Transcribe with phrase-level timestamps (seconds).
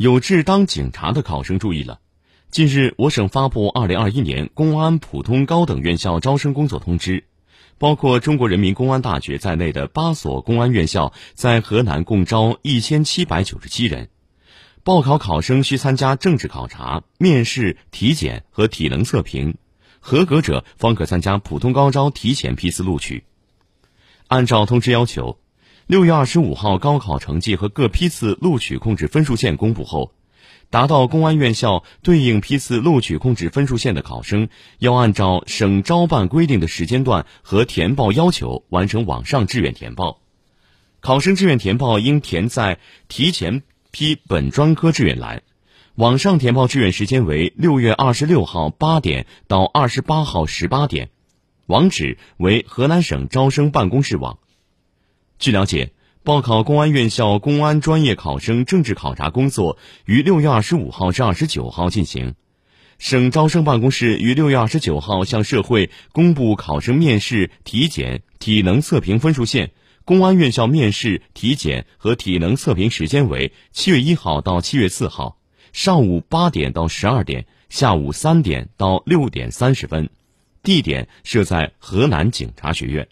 [0.00, 2.00] 有志当警察的考生注意了，
[2.50, 7.24] 近日我省发布二零二一年公安普通高等院校招生工作通知，
[7.76, 14.08] 包括中国人民公安大学在内的八所公安院校在河南共招一千七百九十七人。
[14.84, 19.58] 报考考生需参加政治考察、面试、体检和体能测评，
[19.98, 23.24] 合格者方可参加普通高招提前批次录取。
[24.28, 25.36] 按照通知要求。
[25.90, 30.12] 六月二十五号，高考成绩和各批次录取控制分数线公布后，
[30.70, 34.48] 达到公安院校对应批次录取控制分数线的考生，
[34.78, 40.20] 要按照省招办规定的时间段和填报要求完成网上志愿填报。
[41.00, 45.42] 考生志愿填报应填在提前批本专科志愿栏。
[45.96, 51.10] 网上填报志愿时间为六月二十六号八点到二十八号十八点，
[51.66, 54.38] 网址为河南省招生办公室网。
[55.40, 62.34] 据了解，报考公安院校公安专业考生政治考察工作于六月二十五号至二十九号进行。
[62.98, 69.70] 省招生办公室于六月二十九号向社会公布考生面试、体检、体能测评分数线。
[70.04, 75.38] 公安院校面试、体检和体能测评时间为七月一号到七月四号，
[75.72, 80.10] 上午八点到十二点，下午三点到六点三十分，
[80.62, 83.08] 地点设在河南警察学院。